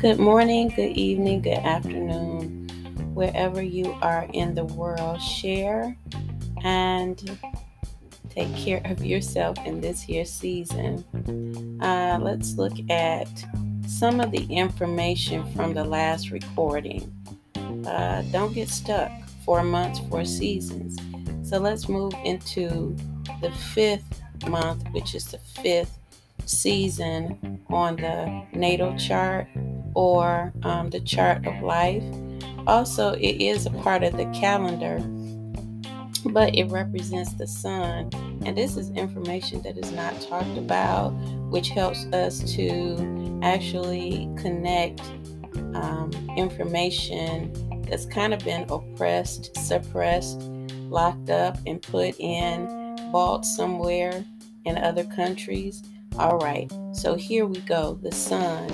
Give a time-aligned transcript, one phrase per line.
[0.00, 2.70] Good morning, good evening, good afternoon,
[3.12, 5.20] wherever you are in the world.
[5.20, 5.94] Share
[6.64, 7.38] and
[8.30, 11.04] take care of yourself in this here season.
[11.82, 13.28] Uh, let's look at
[13.86, 17.12] some of the information from the last recording.
[17.86, 19.12] Uh, don't get stuck.
[19.44, 20.96] Four months, four seasons.
[21.46, 22.96] So let's move into
[23.42, 25.98] the fifth month, which is the fifth
[26.46, 29.46] season on the natal chart
[29.94, 32.04] or um, the chart of life.
[32.66, 34.98] Also, it is a part of the calendar,
[36.32, 38.10] but it represents the sun.
[38.44, 41.10] And this is information that is not talked about,
[41.50, 45.00] which helps us to actually connect
[45.74, 47.52] um, information
[47.88, 50.42] that's kind of been oppressed, suppressed,
[50.88, 52.66] locked up, and put in,
[53.10, 54.24] bought somewhere
[54.64, 55.82] in other countries.
[56.18, 57.98] All right, so here we go.
[58.02, 58.68] The sun.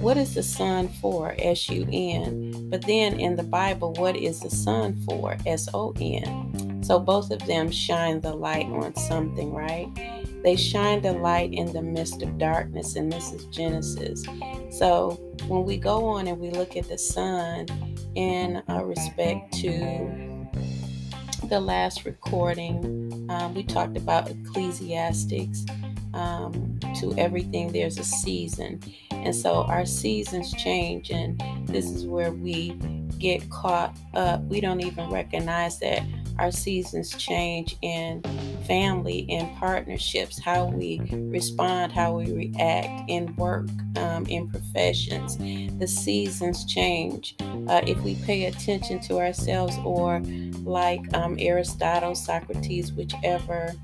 [0.00, 1.34] What is the sun for?
[1.38, 2.70] S U N.
[2.70, 5.36] But then in the Bible, what is the sun for?
[5.44, 6.82] S O N.
[6.82, 9.88] So both of them shine the light on something, right?
[10.42, 14.24] They shine the light in the midst of darkness, and this is Genesis.
[14.70, 17.66] So when we go on and we look at the sun
[18.14, 20.48] in uh, respect to
[21.44, 25.66] the last recording, um, we talked about Ecclesiastics.
[26.14, 28.80] Um, to everything, there's a season.
[29.10, 32.70] And so our seasons change, and this is where we
[33.18, 34.42] get caught up.
[34.44, 36.02] We don't even recognize that
[36.38, 38.22] our seasons change in
[38.66, 45.36] family in partnerships, how we respond, how we react in work, um, in professions.
[45.78, 47.34] The seasons change.
[47.68, 50.20] Uh, if we pay attention to ourselves, or
[50.62, 53.74] like um, Aristotle, Socrates, whichever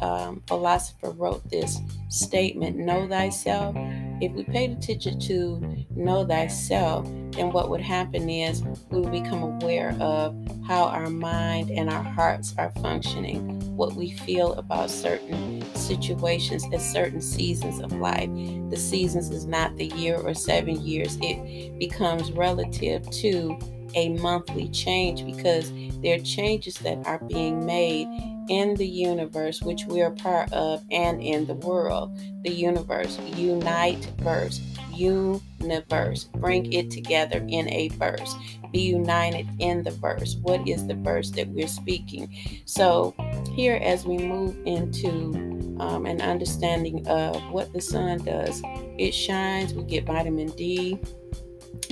[0.00, 3.74] um, philosopher wrote this statement know thyself.
[4.20, 7.06] If we paid attention to know thyself
[7.38, 10.34] then what would happen is we would become aware of
[10.66, 16.80] how our mind and our hearts are functioning what we feel about certain situations at
[16.80, 18.28] certain seasons of life.
[18.70, 21.16] The seasons is not the year or seven years.
[21.22, 23.56] It becomes relative to
[23.94, 25.72] a monthly change because
[26.02, 28.08] there are changes that are being made
[28.48, 32.18] in the universe, which we are part of, and in the world.
[32.42, 34.60] The universe, unite verse,
[34.92, 36.24] universe.
[36.24, 38.34] Bring it together in a verse.
[38.72, 40.36] Be united in the verse.
[40.42, 42.34] What is the verse that we're speaking?
[42.64, 43.14] So,
[43.54, 45.32] here as we move into
[45.80, 48.60] um, an understanding of what the sun does,
[48.98, 50.98] it shines, we get vitamin D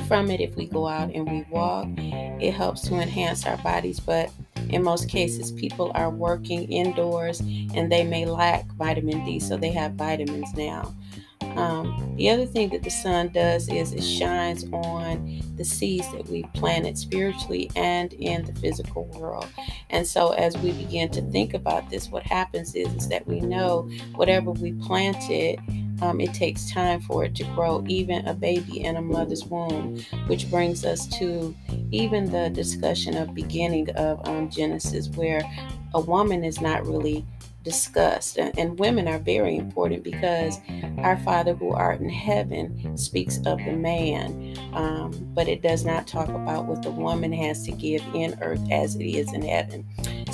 [0.09, 1.88] from it if we go out and we walk.
[1.97, 4.31] It helps to enhance our bodies, but
[4.71, 9.72] in most cases, people are working indoors and they may lack vitamin D, so they
[9.72, 10.94] have vitamins now.
[11.56, 16.28] Um, the other thing that the sun does is it shines on the seeds that
[16.28, 19.47] we've planted spiritually and in the physical world.
[19.88, 23.41] And so, as we begin to think about this, what happens is, is that we
[23.41, 25.59] know whatever we planted
[26.03, 30.01] um, it takes time for it to grow, even a baby in a mother's womb,
[30.27, 31.55] which brings us to
[31.91, 35.43] even the discussion of beginning of um, Genesis, where
[35.95, 37.25] a woman is not really
[37.67, 38.39] discussed.
[38.39, 40.59] And, and women are very important because
[40.99, 46.06] our Father who art in heaven speaks of the man, um, but it does not
[46.06, 49.85] talk about what the woman has to give in earth as it is in heaven.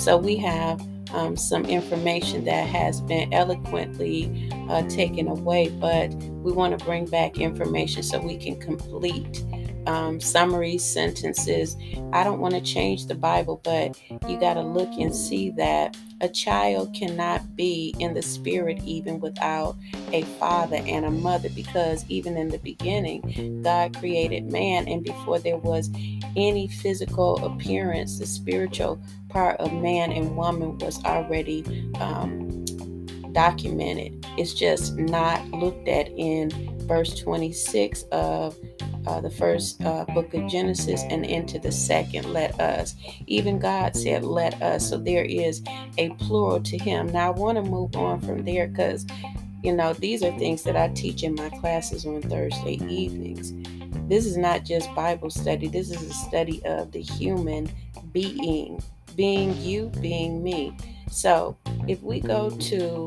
[0.03, 6.51] So we have um, some information that has been eloquently uh, taken away, but we
[6.51, 9.41] want to bring back information so we can complete
[9.87, 11.75] um, summaries, sentences.
[12.11, 15.97] I don't want to change the Bible, but you got to look and see that
[16.21, 19.75] a child cannot be in the spirit even without
[20.11, 25.39] a father and a mother, because even in the beginning, God created man, and before
[25.39, 25.89] there was
[26.35, 31.63] any physical appearance, the spiritual part of man and woman was already
[31.99, 32.63] um,
[33.33, 34.25] documented.
[34.37, 36.49] It's just not looked at in
[36.87, 38.55] verse 26 of
[39.05, 42.95] uh, the first uh, book of Genesis and into the second, let us.
[43.27, 44.89] Even God said, let us.
[44.89, 45.61] So there is
[45.97, 47.11] a plural to him.
[47.11, 49.05] Now, I want to move on from there because,
[49.61, 53.53] you know, these are things that I teach in my classes on Thursday evenings.
[54.09, 57.69] This is not just Bible study, this is a study of the human
[58.11, 58.81] being,
[59.15, 60.75] being you, being me.
[61.09, 61.57] So
[61.87, 63.05] if we go to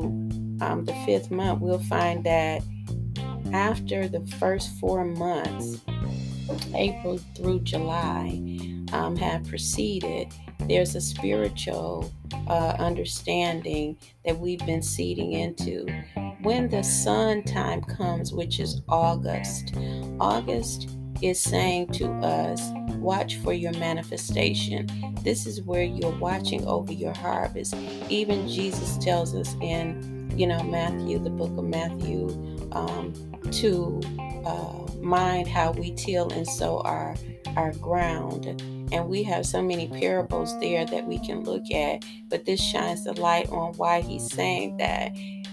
[0.61, 2.63] um, the fifth month, we'll find that
[3.53, 5.81] after the first four months,
[6.73, 8.41] April through July,
[8.93, 10.33] um, have proceeded,
[10.67, 12.11] there's a spiritual
[12.47, 15.85] uh, understanding that we've been seeding into.
[16.41, 19.73] when the sun time comes, which is August,
[20.19, 20.89] August
[21.21, 22.61] is saying to us,
[22.97, 24.87] watch for your manifestation.
[25.23, 27.75] This is where you're watching over your harvest.
[28.09, 32.27] Even Jesus tells us in, you know, Matthew, the book of Matthew,
[32.71, 33.13] um,
[33.51, 34.01] to
[34.45, 37.15] uh, mind how we till and sow our
[37.55, 38.45] our ground.
[38.91, 43.03] And we have so many parables there that we can look at, but this shines
[43.03, 45.11] the light on why he's saying that.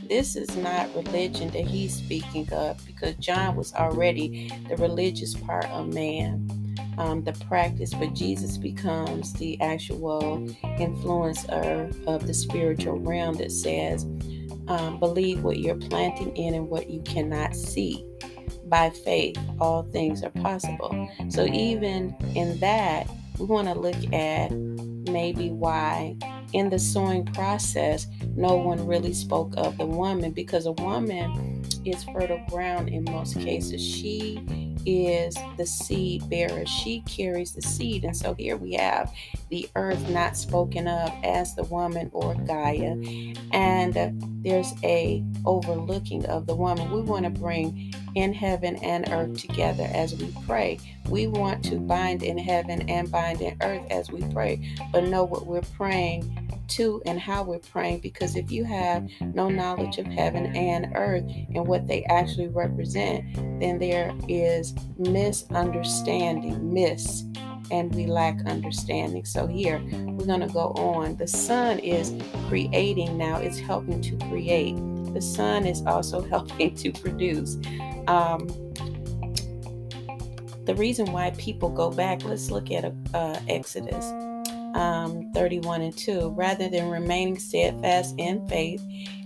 [0.09, 5.65] This is not religion that he's speaking of because John was already the religious part
[5.67, 6.51] of man.
[6.97, 10.47] Um, the practice, but Jesus becomes the actual
[10.79, 14.05] influencer of the spiritual realm that says,
[14.69, 18.05] um, believe what you're planting in and what you cannot see
[18.67, 21.09] by faith, all things are possible.
[21.29, 23.09] So, even in that,
[23.39, 26.17] we want to look at maybe why
[26.53, 28.07] in the sowing process,
[28.37, 33.39] no one really spoke of the woman because a woman is fertile ground in most
[33.39, 33.83] cases.
[33.83, 34.41] She
[34.87, 36.67] is the seed bearer.
[36.67, 38.05] She carries the seed.
[38.05, 39.13] And so here we have
[39.51, 42.97] the earth not spoken of as the woman or Gaia.
[43.53, 46.91] And there's a overlooking of the woman.
[46.91, 50.79] We want to bring in heaven and earth together as we pray.
[51.09, 55.25] We want to bind in heaven and bind in earth as we pray, but know
[55.25, 60.07] what we're praying to and how we're praying because if you have no knowledge of
[60.07, 61.25] heaven and earth
[61.55, 67.25] and what they actually represent, then there is misunderstanding, miss,
[67.71, 69.25] and we lack understanding.
[69.25, 71.17] So here we're going to go on.
[71.17, 72.13] The sun is
[72.49, 74.77] creating now, it's helping to create.
[75.15, 77.57] The sun is also helping to produce.
[78.07, 78.49] Um,
[80.65, 84.13] the reason why people go back, let's look at uh, Exodus
[84.75, 86.31] um, 31 and 2.
[86.31, 88.83] Rather than remaining steadfast in faith,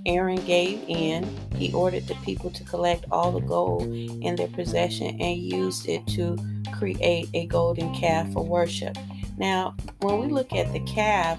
[0.06, 1.28] Aaron gave in.
[1.56, 6.06] He ordered the people to collect all the gold in their possession and used it
[6.08, 6.36] to
[6.72, 8.96] create a golden calf for worship.
[9.36, 11.38] Now, when we look at the calf,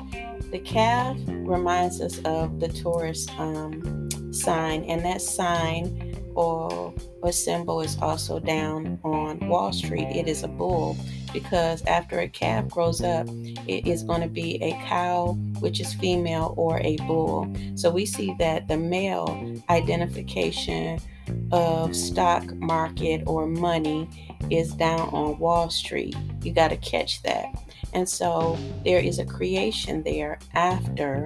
[0.51, 7.81] the calf reminds us of the Taurus um, sign, and that sign or, or symbol
[7.81, 10.07] is also down on Wall Street.
[10.07, 10.97] It is a bull
[11.33, 13.27] because after a calf grows up,
[13.67, 17.53] it is going to be a cow, which is female, or a bull.
[17.75, 20.99] So we see that the male identification
[21.51, 24.09] of stock market or money
[24.49, 26.15] is down on Wall Street.
[26.41, 27.47] You got to catch that.
[27.93, 31.25] And so there is a creation there after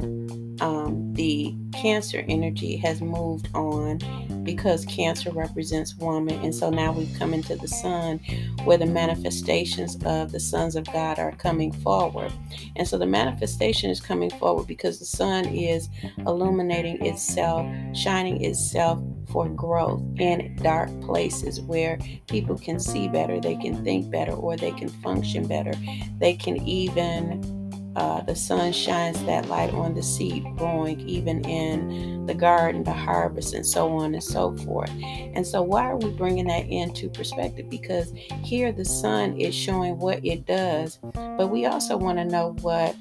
[0.64, 4.00] um, the cancer energy has moved on
[4.44, 6.40] because cancer represents woman.
[6.42, 8.20] And so now we've come into the sun
[8.64, 12.32] where the manifestations of the sons of God are coming forward.
[12.78, 15.90] And so the manifestation is coming forward because the sun is
[16.20, 22.00] illuminating itself, shining itself for growth in dark places where
[22.30, 25.74] people can see better, they can think better, or they can function better.
[26.20, 27.63] They can even
[27.96, 32.94] uh, the sun shines that light on the seed growing, even in the garden, the
[32.94, 34.92] harvest, and so on and so forth.
[35.02, 37.70] And so, why are we bringing that into perspective?
[37.70, 38.12] Because
[38.44, 42.96] here the sun is showing what it does, but we also want to know what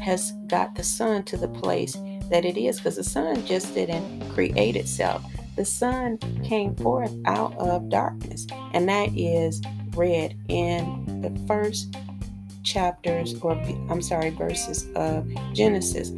[0.00, 1.96] has got the sun to the place
[2.30, 5.24] that it is, because the sun just didn't create itself.
[5.54, 9.60] The sun came forth out of darkness, and that is
[9.94, 11.94] read in the first
[12.62, 13.86] chapters, mm-hmm.
[13.86, 16.12] or I'm sorry, verses of Genesis.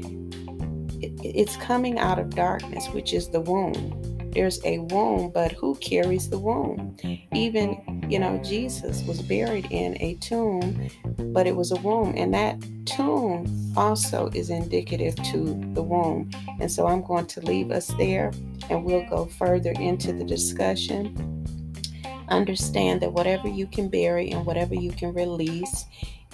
[1.00, 4.00] It's coming out of darkness, which is the womb.
[4.32, 6.96] There's a womb, but who carries the womb?
[7.02, 7.36] Mm-hmm.
[7.36, 10.88] Even, you know, Jesus was buried in a tomb,
[11.32, 12.14] but it was a womb.
[12.16, 13.46] And that tomb
[13.76, 16.30] also is indicative to the womb.
[16.60, 18.32] And so I'm going to leave us there
[18.70, 21.46] and we'll go further into the discussion.
[22.28, 25.84] Understand that whatever you can bury and whatever you can release,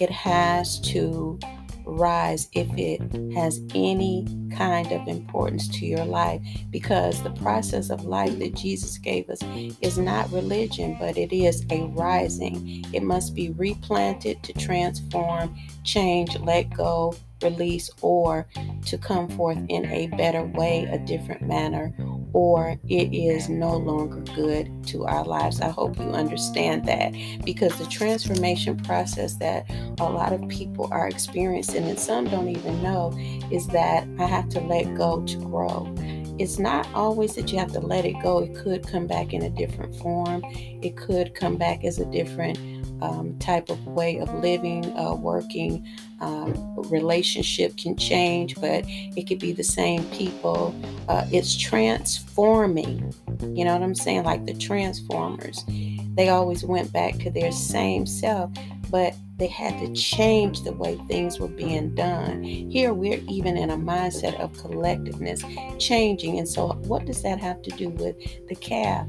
[0.00, 1.38] it has to
[1.84, 3.00] rise if it
[3.34, 4.26] has any
[4.56, 6.40] kind of importance to your life
[6.70, 9.40] because the process of life that Jesus gave us
[9.80, 12.84] is not religion, but it is a rising.
[12.92, 18.46] It must be replanted to transform, change, let go, release, or
[18.86, 21.94] to come forth in a better way, a different manner,
[22.32, 25.60] or it is no longer good to our lives.
[25.60, 27.12] I hope you understand that
[27.44, 29.68] because the transformation process that
[29.98, 33.12] a lot of people are experiencing, and some don't even know,
[33.50, 35.92] is that I have to let go to grow.
[36.38, 38.38] It's not always that you have to let it go.
[38.38, 40.42] It could come back in a different form.
[40.82, 45.86] It could come back as a different um, type of way of living, uh, working.
[46.20, 50.74] Um, relationship can change, but it could be the same people.
[51.08, 53.14] Uh, it's transforming.
[53.40, 54.24] You know what I'm saying?
[54.24, 55.64] Like the Transformers.
[56.14, 58.50] They always went back to their same self,
[58.90, 62.42] but they had to change the way things were being done.
[62.42, 65.40] Here, we're even in a mindset of collectiveness
[65.80, 66.38] changing.
[66.38, 68.16] And so, what does that have to do with
[68.48, 69.06] the calf?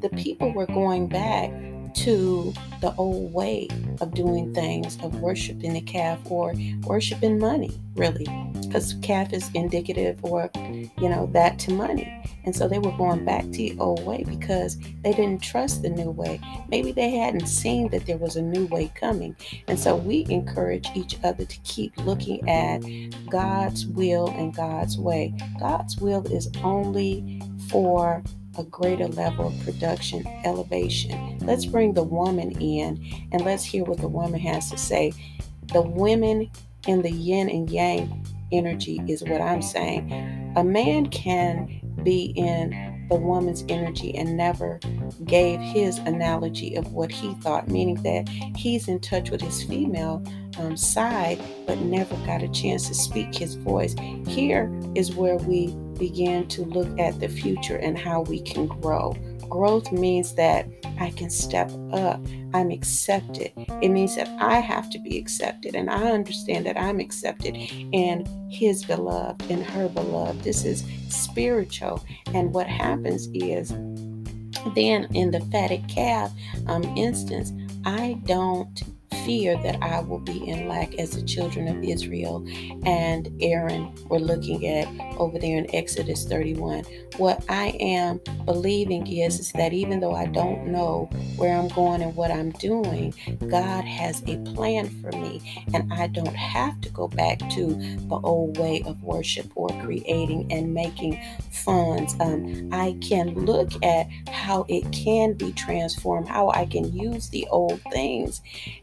[0.00, 1.50] The people were going back
[1.94, 3.68] to the old way
[4.00, 6.54] of doing things, of worshiping the calf or
[6.84, 8.26] worshiping money, really,
[8.62, 12.14] because calf is indicative or, you know, that to money.
[12.44, 15.90] And so they were going back to the old way because they didn't trust the
[15.90, 16.40] new way.
[16.68, 19.36] Maybe they hadn't seen that there was a new way coming.
[19.66, 22.80] And so we encourage each other to keep looking at
[23.28, 25.34] God's will and God's way.
[25.58, 28.22] God's will is only for
[28.58, 31.38] a greater level of production elevation.
[31.38, 35.12] Let's bring the woman in and let's hear what the woman has to say.
[35.72, 36.50] The women
[36.86, 40.52] in the yin and yang energy is what I'm saying.
[40.56, 44.78] A man can be in the woman's energy and never
[45.24, 50.22] gave his analogy of what he thought, meaning that he's in touch with his female
[50.58, 53.94] um, side but never got a chance to speak his voice.
[54.26, 59.14] Here is where we begin to look at the future and how we can grow.
[59.48, 60.66] Growth means that
[61.00, 62.20] I can step up.
[62.52, 63.52] I'm accepted.
[63.56, 65.74] It means that I have to be accepted.
[65.74, 70.42] And I understand that I'm accepted in His beloved, in her beloved.
[70.42, 72.04] This is spiritual.
[72.34, 73.70] And what happens is
[74.74, 76.32] then in the fatted calf
[76.66, 77.52] um, instance,
[77.84, 78.82] I don't
[79.28, 82.42] fear that I will be in lack as the children of Israel
[82.86, 86.84] and Aaron were looking at over there in Exodus 31.
[87.18, 92.00] What I am believing is, is that even though I don't know where I'm going
[92.00, 93.12] and what I'm doing,
[93.48, 97.74] God has a plan for me, and I don't have to go back to
[98.08, 101.20] the old way of worship or creating and making
[101.50, 102.14] funds.
[102.18, 107.46] Um, I can look at how it can be transformed, how I can use the
[107.50, 108.40] old things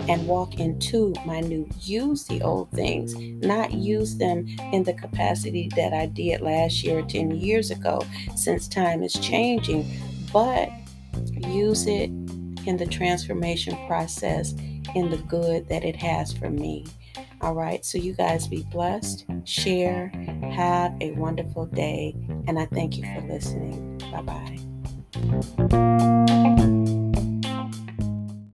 [0.08, 1.66] and walk into my new.
[1.80, 7.00] Use the old things, not use them in the capacity that I did last year
[7.00, 8.02] or 10 years ago,
[8.36, 9.90] since time is changing,
[10.34, 10.70] but
[11.48, 12.10] use it
[12.68, 14.54] in the transformation process
[14.94, 16.86] in the good that it has for me.
[17.40, 20.08] All right, so you guys be blessed, share,
[20.52, 22.14] have a wonderful day,
[22.48, 24.02] and I thank you for listening.
[24.12, 24.58] Bye
[25.72, 26.82] bye.